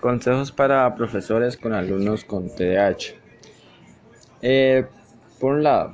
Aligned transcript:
Consejos 0.00 0.52
para 0.52 0.94
profesores 0.94 1.56
con 1.56 1.72
alumnos 1.72 2.24
con 2.24 2.48
TDAH. 2.48 3.16
Eh, 4.42 4.86
por 5.40 5.54
un 5.54 5.64
lado, 5.64 5.92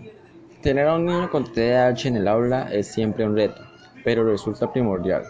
tener 0.61 0.87
a 0.89 0.97
un 0.97 1.07
niño 1.07 1.31
con 1.31 1.51
TDAH 1.51 2.09
en 2.09 2.17
el 2.17 2.29
aula 2.29 2.69
es 2.71 2.89
siempre 2.89 3.25
un 3.25 3.35
reto, 3.35 3.63
pero 4.05 4.31
resulta 4.31 4.71
primordial. 4.71 5.25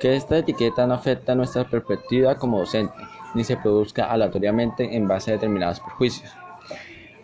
Que 0.00 0.16
esta 0.16 0.38
etiqueta 0.38 0.86
no 0.86 0.94
afecte 0.94 1.34
nuestra 1.34 1.68
perspectiva 1.68 2.36
como 2.36 2.60
docente, 2.60 2.94
ni 3.34 3.44
se 3.44 3.58
produzca 3.58 4.06
aleatoriamente 4.06 4.96
en 4.96 5.06
base 5.06 5.32
a 5.32 5.34
determinados 5.34 5.80
prejuicios. 5.80 6.32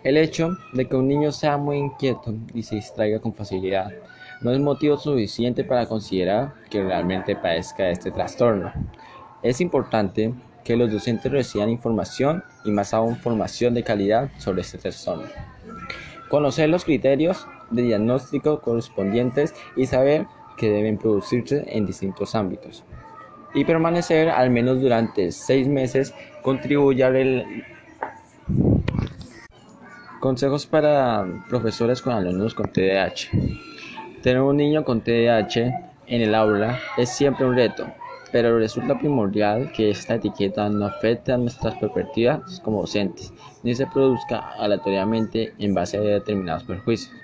El 0.04 0.18
hecho 0.18 0.50
de 0.74 0.86
que 0.86 0.96
un 0.96 1.08
niño 1.08 1.32
sea 1.32 1.56
muy 1.56 1.78
inquieto 1.78 2.34
y 2.52 2.62
se 2.62 2.76
distraiga 2.76 3.18
con 3.18 3.32
facilidad 3.32 3.94
no 4.42 4.52
es 4.52 4.60
motivo 4.60 4.98
suficiente 4.98 5.64
para 5.64 5.86
considerar 5.86 6.52
que 6.68 6.84
realmente 6.84 7.34
padezca 7.34 7.88
este 7.88 8.10
trastorno. 8.10 8.70
Es 9.42 9.60
importante 9.62 10.34
que 10.66 10.76
los 10.76 10.90
docentes 10.90 11.30
reciban 11.30 11.70
información 11.70 12.42
y 12.64 12.72
más 12.72 12.92
aún 12.92 13.16
formación 13.16 13.72
de 13.72 13.84
calidad 13.84 14.30
sobre 14.38 14.62
este 14.62 14.78
trastorno. 14.78 15.28
Conocer 16.28 16.68
los 16.68 16.84
criterios 16.84 17.46
de 17.70 17.82
diagnóstico 17.82 18.60
correspondientes 18.60 19.54
y 19.76 19.86
saber 19.86 20.26
que 20.56 20.68
deben 20.68 20.98
producirse 20.98 21.64
en 21.68 21.86
distintos 21.86 22.34
ámbitos. 22.34 22.82
Y 23.54 23.64
permanecer 23.64 24.28
al 24.28 24.50
menos 24.50 24.80
durante 24.80 25.30
seis 25.30 25.68
meses 25.68 26.12
contribuye 26.42 27.04
al 27.04 27.46
Consejos 30.18 30.66
para 30.66 31.24
profesores 31.48 32.02
con 32.02 32.12
alumnos 32.12 32.54
con 32.54 32.72
TDAH. 32.72 33.30
Tener 34.20 34.40
un 34.40 34.56
niño 34.56 34.84
con 34.84 35.00
TDAH 35.00 35.60
en 36.08 36.22
el 36.22 36.34
aula 36.34 36.80
es 36.96 37.10
siempre 37.10 37.46
un 37.46 37.54
reto, 37.54 37.86
pero 38.36 38.58
resulta 38.58 38.98
primordial 38.98 39.72
que 39.72 39.88
esta 39.88 40.16
etiqueta 40.16 40.68
no 40.68 40.84
afecte 40.84 41.32
a 41.32 41.38
nuestras 41.38 41.74
perspectivas 41.76 42.60
como 42.60 42.82
docentes, 42.82 43.32
ni 43.62 43.74
se 43.74 43.86
produzca 43.86 44.50
aleatoriamente 44.58 45.54
en 45.56 45.72
base 45.72 45.96
a 45.96 46.02
determinados 46.02 46.64
perjuicios. 46.64 47.16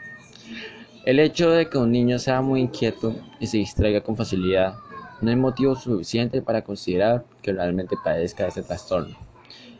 El 1.04 1.20
hecho 1.20 1.50
de 1.50 1.68
que 1.68 1.76
un 1.76 1.92
niño 1.92 2.18
sea 2.18 2.40
muy 2.40 2.62
inquieto 2.62 3.14
y 3.40 3.46
se 3.46 3.58
distraiga 3.58 4.00
con 4.00 4.16
facilidad 4.16 4.76
no 5.20 5.30
es 5.30 5.36
motivo 5.36 5.74
suficiente 5.74 6.40
para 6.40 6.62
considerar 6.62 7.26
que 7.42 7.52
realmente 7.52 7.94
padezca 8.02 8.44
de 8.44 8.48
este 8.48 8.62
trastorno. 8.62 9.14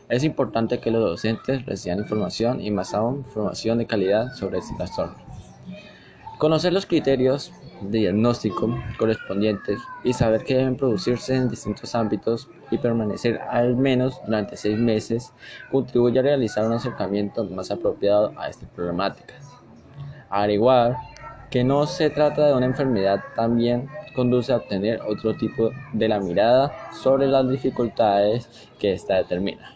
Es 0.09 0.23
importante 0.23 0.79
que 0.79 0.91
los 0.91 1.01
docentes 1.01 1.65
reciban 1.65 1.97
información 1.97 2.61
y 2.61 2.69
más 2.69 2.93
aún 2.93 3.23
información 3.25 3.79
de 3.79 3.87
calidad 3.87 4.35
sobre 4.35 4.59
este 4.59 4.75
trastorno. 4.75 5.15
Conocer 6.37 6.73
los 6.73 6.85
criterios 6.85 7.51
de 7.81 7.99
diagnóstico 7.99 8.69
correspondientes 8.97 9.79
y 10.03 10.13
saber 10.13 10.43
que 10.43 10.55
deben 10.55 10.77
producirse 10.77 11.35
en 11.35 11.49
distintos 11.49 11.95
ámbitos 11.95 12.49
y 12.71 12.77
permanecer 12.77 13.39
al 13.49 13.75
menos 13.75 14.19
durante 14.25 14.57
seis 14.57 14.77
meses 14.77 15.33
contribuye 15.71 16.19
a 16.19 16.23
realizar 16.23 16.65
un 16.65 16.73
acercamiento 16.73 17.43
más 17.45 17.71
apropiado 17.71 18.33
a 18.37 18.49
esta 18.49 18.67
problemática. 18.67 19.33
Averiguar 20.29 20.97
que 21.49 21.63
no 21.63 21.85
se 21.85 22.09
trata 22.09 22.47
de 22.47 22.53
una 22.53 22.65
enfermedad 22.65 23.23
también 23.35 23.87
conduce 24.15 24.53
a 24.53 24.57
obtener 24.57 25.01
otro 25.01 25.35
tipo 25.35 25.71
de 25.93 26.07
la 26.07 26.19
mirada 26.19 26.91
sobre 26.91 27.27
las 27.27 27.47
dificultades 27.49 28.47
que 28.79 28.93
ésta 28.93 29.15
determina. 29.15 29.75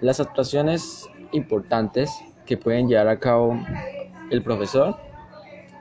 Las 0.00 0.20
actuaciones 0.20 1.08
importantes 1.32 2.10
que 2.46 2.56
pueden 2.56 2.88
llevar 2.88 3.08
a 3.08 3.18
cabo 3.18 3.56
el 4.30 4.42
profesor 4.42 4.96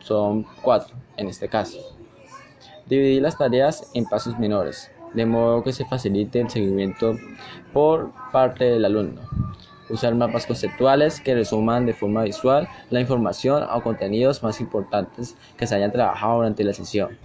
son 0.04 0.46
cuatro 0.62 0.96
en 1.18 1.28
este 1.28 1.48
caso. 1.48 1.80
Dividir 2.86 3.22
las 3.22 3.38
tareas 3.38 3.90
en 3.94 4.06
pasos 4.06 4.38
menores, 4.38 4.92
de 5.14 5.26
modo 5.26 5.64
que 5.64 5.74
se 5.74 5.86
facilite 5.86 6.42
el 6.42 6.50
seguimiento 6.50 7.16
por 7.72 8.12
parte 8.32 8.66
del 8.66 8.86
alumno. 8.86 9.22
Usar 9.90 10.16
mapas 10.16 10.46
conceptuales 10.46 11.20
que 11.22 11.36
resuman 11.36 11.86
de 11.86 11.94
forma 11.94 12.24
visual 12.24 12.68
la 12.90 13.00
información 13.00 13.64
o 13.64 13.82
contenidos 13.82 14.44
más 14.44 14.60
importantes 14.60 15.36
que 15.58 15.68
se 15.68 15.76
hayan 15.76 15.92
trabajado 15.92 16.38
durante 16.38 16.64
la 16.64 16.74
sesión. 16.74 17.18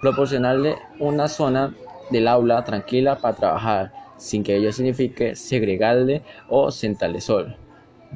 Proporcionarle 0.00 0.76
una 0.98 1.28
zona 1.28 1.74
del 2.10 2.28
aula 2.28 2.64
tranquila 2.64 3.18
para 3.18 3.36
trabajar, 3.36 3.92
sin 4.16 4.42
que 4.42 4.56
ello 4.56 4.72
signifique 4.72 5.34
segregarle 5.34 6.22
o 6.48 6.70
sentarle 6.70 7.20
solo 7.20 7.65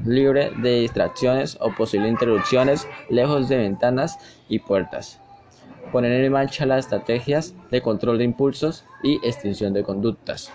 libre 0.04 0.50
de 0.58 0.80
distracciones 0.80 1.56
o 1.60 1.72
posibles 1.72 2.10
interrupciones, 2.10 2.88
lejos 3.08 3.48
de 3.48 3.58
ventanas 3.58 4.18
y 4.48 4.58
puertas. 4.58 5.20
Poner 5.92 6.12
en 6.12 6.32
marcha 6.32 6.66
las 6.66 6.84
estrategias 6.84 7.54
de 7.70 7.82
control 7.82 8.18
de 8.18 8.24
impulsos 8.24 8.84
y 9.02 9.16
extinción 9.26 9.72
de 9.72 9.82
conductas. 9.82 10.52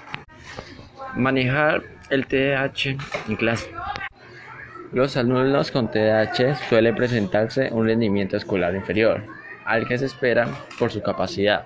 Manejar 1.15 1.83
el 2.09 2.27
TDAH 2.27 2.97
en 3.27 3.35
clase. 3.35 3.69
Los 4.91 5.17
alumnos 5.17 5.71
con 5.71 5.89
TDAH 5.89 6.55
suele 6.69 6.93
presentarse 6.93 7.69
un 7.71 7.85
rendimiento 7.85 8.37
escolar 8.37 8.75
inferior 8.75 9.23
al 9.65 9.87
que 9.87 9.97
se 9.97 10.05
espera 10.05 10.47
por 10.77 10.91
su 10.91 11.01
capacidad. 11.01 11.65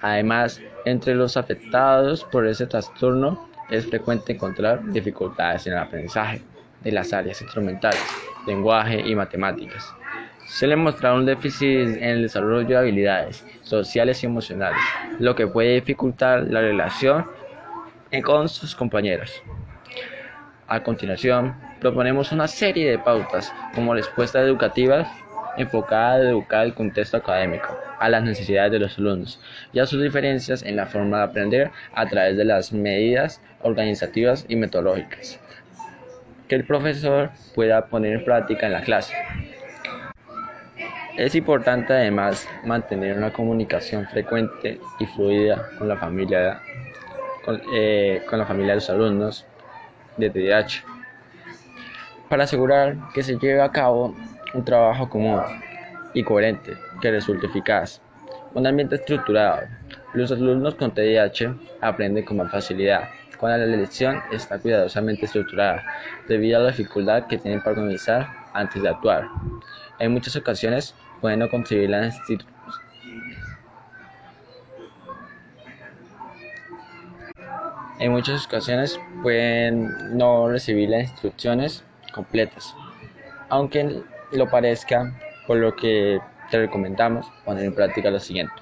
Además, 0.00 0.60
entre 0.84 1.14
los 1.14 1.36
afectados 1.36 2.24
por 2.24 2.46
ese 2.46 2.66
trastorno 2.66 3.48
es 3.68 3.86
frecuente 3.86 4.32
encontrar 4.32 4.90
dificultades 4.92 5.66
en 5.66 5.74
el 5.74 5.80
aprendizaje 5.80 6.42
de 6.82 6.92
las 6.92 7.12
áreas 7.12 7.40
instrumentales, 7.40 8.02
lenguaje 8.46 9.00
y 9.00 9.14
matemáticas. 9.14 9.92
Suele 10.46 10.76
mostrar 10.76 11.14
un 11.14 11.24
déficit 11.24 11.96
en 11.96 12.02
el 12.02 12.22
desarrollo 12.22 12.66
de 12.66 12.76
habilidades 12.76 13.44
sociales 13.62 14.22
y 14.22 14.26
emocionales, 14.26 14.82
lo 15.18 15.34
que 15.34 15.46
puede 15.46 15.74
dificultar 15.74 16.42
la 16.44 16.60
relación 16.60 17.24
con 18.24 18.48
sus 18.48 18.74
compañeros. 18.74 19.42
A 20.66 20.82
continuación, 20.82 21.54
proponemos 21.80 22.32
una 22.32 22.48
serie 22.48 22.90
de 22.90 22.98
pautas 22.98 23.52
como 23.74 23.94
respuestas 23.94 24.44
educativas 24.44 25.08
enfocada 25.56 26.14
a 26.14 26.30
educar 26.30 26.64
el 26.64 26.74
contexto 26.74 27.16
académico, 27.16 27.76
a 27.98 28.08
las 28.08 28.22
necesidades 28.22 28.72
de 28.72 28.78
los 28.78 28.98
alumnos 28.98 29.40
y 29.72 29.78
a 29.78 29.86
sus 29.86 30.02
diferencias 30.02 30.62
en 30.62 30.76
la 30.76 30.86
forma 30.86 31.18
de 31.18 31.24
aprender 31.24 31.70
a 31.94 32.06
través 32.06 32.36
de 32.36 32.44
las 32.44 32.72
medidas 32.72 33.40
organizativas 33.62 34.46
y 34.48 34.56
metodológicas 34.56 35.38
que 36.52 36.56
el 36.56 36.66
profesor 36.66 37.30
pueda 37.54 37.86
poner 37.86 38.12
en 38.12 38.24
práctica 38.26 38.66
en 38.66 38.74
la 38.74 38.82
clase. 38.82 39.14
Es 41.16 41.34
importante 41.34 41.94
además 41.94 42.46
mantener 42.66 43.16
una 43.16 43.32
comunicación 43.32 44.06
frecuente 44.08 44.78
y 44.98 45.06
fluida 45.06 45.70
con 45.78 45.88
la 45.88 45.96
familia, 45.96 46.60
con, 47.42 47.58
eh, 47.72 48.20
la 48.30 48.44
familia 48.44 48.72
de 48.72 48.74
los 48.74 48.90
alumnos 48.90 49.46
de 50.18 50.28
TDAH 50.28 50.84
para 52.28 52.44
asegurar 52.44 52.98
que 53.14 53.22
se 53.22 53.38
lleve 53.38 53.62
a 53.62 53.72
cabo 53.72 54.14
un 54.52 54.62
trabajo 54.62 55.08
común 55.08 55.40
y 56.12 56.22
coherente 56.22 56.76
que 57.00 57.12
resulte 57.12 57.46
eficaz. 57.46 58.02
Un 58.54 58.66
ambiente 58.66 58.96
estructurado. 58.96 59.62
Los 60.14 60.30
alumnos 60.30 60.74
con 60.74 60.92
TDAH 60.92 61.54
aprenden 61.80 62.24
con 62.24 62.36
más 62.36 62.50
facilidad 62.50 63.08
cuando 63.42 63.66
la 63.66 63.76
lección 63.76 64.22
está 64.30 64.56
cuidadosamente 64.56 65.26
estructurada, 65.26 65.82
debido 66.28 66.60
a 66.60 66.62
la 66.62 66.68
dificultad 66.68 67.26
que 67.26 67.38
tienen 67.38 67.60
para 67.60 67.72
organizar 67.72 68.28
antes 68.52 68.80
de 68.80 68.88
actuar. 68.88 69.26
En 69.98 70.12
muchas 70.12 70.36
ocasiones 70.36 70.94
pueden 71.20 71.40
no 71.40 71.50
contribuir 71.50 71.90
la 71.90 72.08
En 77.98 78.12
muchas 78.12 78.46
ocasiones 78.46 79.00
pueden 79.24 80.16
no 80.16 80.48
recibir 80.48 80.90
las 80.90 81.10
instrucciones 81.10 81.82
completas, 82.14 82.76
aunque 83.48 84.04
lo 84.30 84.48
parezca, 84.48 85.18
por 85.48 85.56
lo 85.56 85.74
que 85.74 86.20
te 86.52 86.58
recomendamos 86.58 87.26
poner 87.46 87.64
en 87.64 87.74
práctica 87.74 88.10
lo 88.10 88.20
siguiente. 88.20 88.52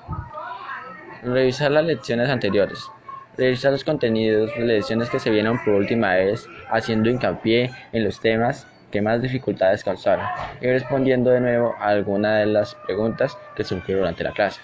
Revisar 1.24 1.72
las 1.72 1.84
lecciones 1.84 2.30
anteriores, 2.30 2.88
revisar 3.36 3.72
los 3.72 3.82
contenidos 3.82 4.54
de 4.56 4.64
lecciones 4.64 5.10
que 5.10 5.18
se 5.18 5.28
vieron 5.28 5.58
por 5.64 5.74
última 5.74 6.14
vez, 6.14 6.48
haciendo 6.70 7.10
hincapié 7.10 7.72
en 7.92 8.04
los 8.04 8.20
temas 8.20 8.66
que 8.92 9.02
más 9.02 9.20
dificultades 9.20 9.82
causaron 9.82 10.24
y 10.60 10.66
respondiendo 10.68 11.30
de 11.30 11.40
nuevo 11.40 11.74
a 11.80 11.88
alguna 11.88 12.38
de 12.38 12.46
las 12.46 12.76
preguntas 12.86 13.36
que 13.56 13.64
surgieron 13.64 14.02
durante 14.02 14.22
la 14.22 14.32
clase. 14.32 14.60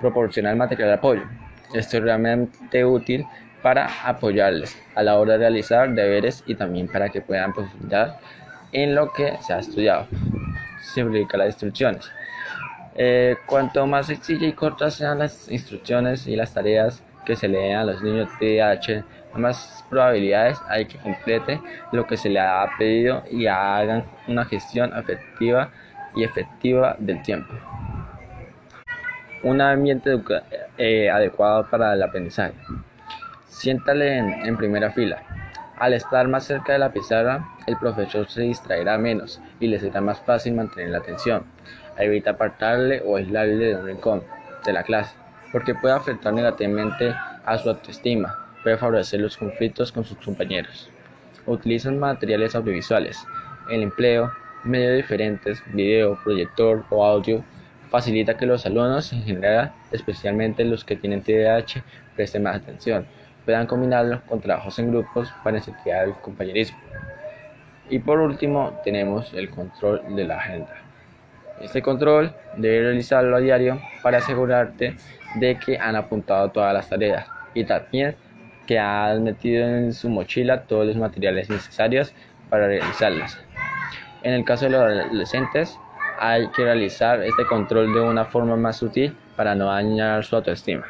Proporcionar 0.00 0.56
material 0.56 0.88
de 0.88 0.94
apoyo. 0.94 1.22
Esto 1.74 1.98
es 1.98 2.02
realmente 2.02 2.84
útil 2.84 3.24
para 3.62 3.88
apoyarles 4.04 4.76
a 4.96 5.02
la 5.04 5.16
hora 5.16 5.34
de 5.34 5.38
realizar 5.38 5.94
deberes 5.94 6.42
y 6.46 6.56
también 6.56 6.88
para 6.88 7.08
que 7.08 7.20
puedan 7.20 7.52
profundizar 7.52 8.18
en 8.72 8.96
lo 8.96 9.12
que 9.12 9.36
se 9.42 9.52
ha 9.52 9.60
estudiado. 9.60 10.08
Simplificar 10.94 11.38
las 11.40 11.48
instrucciones. 11.48 12.10
Eh, 12.94 13.36
cuanto 13.46 13.86
más 13.86 14.06
sencillas 14.06 14.50
y 14.50 14.52
cortas 14.52 14.94
sean 14.94 15.18
las 15.18 15.50
instrucciones 15.50 16.26
y 16.26 16.36
las 16.36 16.54
tareas, 16.54 17.02
que 17.26 17.36
se 17.36 17.48
le 17.48 17.58
den 17.58 17.76
a 17.76 17.84
los 17.84 18.02
niños 18.02 18.28
TDAH, 18.38 19.04
más 19.34 19.84
probabilidades 19.90 20.58
hay 20.68 20.86
que 20.86 20.98
complete 20.98 21.60
lo 21.92 22.06
que 22.06 22.16
se 22.16 22.28
le 22.28 22.40
ha 22.40 22.66
pedido 22.78 23.22
y 23.30 23.46
hagan 23.46 24.04
una 24.28 24.44
gestión 24.44 24.96
efectiva 24.96 25.70
y 26.14 26.24
efectiva 26.24 26.96
del 26.98 27.22
tiempo. 27.22 27.52
Un 29.42 29.60
ambiente 29.60 30.18
eh, 30.78 31.10
adecuado 31.10 31.66
para 31.70 31.92
el 31.92 32.02
aprendizaje. 32.02 32.54
Siéntale 33.46 34.18
en, 34.18 34.56
primera 34.56 34.90
fila. 34.90 35.22
Al 35.78 35.92
estar 35.92 36.26
más 36.26 36.44
cerca 36.44 36.72
de 36.72 36.78
la 36.78 36.92
pizarra, 36.92 37.46
el 37.66 37.76
profesor 37.76 38.26
se 38.28 38.40
distraerá 38.42 38.96
menos 38.96 39.42
y 39.60 39.66
le 39.66 39.78
será 39.78 40.00
más 40.00 40.18
fácil 40.20 40.54
mantener 40.54 40.88
la 40.88 40.98
atención. 40.98 41.44
Evita 41.98 42.30
apartarle 42.30 43.02
o 43.04 43.16
aislarle 43.16 43.66
de 43.66 43.76
un 43.76 43.86
rincón 43.86 44.22
de 44.64 44.72
la 44.72 44.84
clase, 44.84 45.14
porque 45.52 45.74
puede 45.74 45.94
afectar 45.94 46.32
negativamente 46.32 47.14
a 47.44 47.58
su 47.58 47.68
autoestima, 47.68 48.34
puede 48.62 48.78
favorecer 48.78 49.20
los 49.20 49.36
conflictos 49.36 49.92
con 49.92 50.02
sus 50.02 50.16
compañeros. 50.16 50.88
Utilizan 51.44 51.98
materiales 51.98 52.54
audiovisuales. 52.54 53.22
El 53.70 53.82
empleo, 53.82 54.32
medios 54.64 54.96
diferentes, 54.96 55.62
video, 55.74 56.18
proyector 56.24 56.86
o 56.88 57.04
audio, 57.04 57.44
facilita 57.90 58.38
que 58.38 58.46
los 58.46 58.64
alumnos 58.64 59.12
en 59.12 59.22
general, 59.24 59.72
especialmente 59.92 60.64
los 60.64 60.86
que 60.86 60.96
tienen 60.96 61.22
TDAH, 61.22 61.84
presten 62.16 62.44
más 62.44 62.56
atención, 62.56 63.06
puedan 63.46 63.66
combinarlo 63.66 64.20
con 64.26 64.40
trabajos 64.40 64.78
en 64.78 64.90
grupos 64.90 65.32
para 65.42 65.56
incentivar 65.56 66.04
el 66.04 66.14
compañerismo. 66.14 66.76
Y 67.88 68.00
por 68.00 68.18
último, 68.18 68.78
tenemos 68.84 69.32
el 69.32 69.48
control 69.48 70.02
de 70.14 70.24
la 70.24 70.36
agenda. 70.36 70.74
Este 71.60 71.80
control 71.80 72.34
debe 72.56 72.82
realizarlo 72.82 73.36
a 73.36 73.40
diario 73.40 73.80
para 74.02 74.18
asegurarte 74.18 74.96
de 75.36 75.58
que 75.58 75.78
han 75.78 75.96
apuntado 75.96 76.50
todas 76.50 76.74
las 76.74 76.88
tareas 76.88 77.26
y 77.54 77.64
también 77.64 78.16
que 78.66 78.78
han 78.78 79.22
metido 79.22 79.66
en 79.66 79.92
su 79.94 80.10
mochila 80.10 80.64
todos 80.64 80.86
los 80.86 80.96
materiales 80.96 81.48
necesarios 81.48 82.12
para 82.50 82.66
realizarlas. 82.66 83.38
En 84.22 84.34
el 84.34 84.44
caso 84.44 84.64
de 84.64 84.72
los 84.72 84.80
adolescentes, 84.80 85.78
hay 86.18 86.48
que 86.48 86.64
realizar 86.64 87.22
este 87.22 87.46
control 87.46 87.94
de 87.94 88.00
una 88.00 88.24
forma 88.24 88.56
más 88.56 88.76
sutil 88.76 89.16
para 89.36 89.54
no 89.54 89.66
dañar 89.66 90.24
su 90.24 90.34
autoestima. 90.34 90.84